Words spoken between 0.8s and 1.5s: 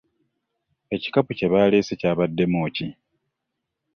Ekikapu kye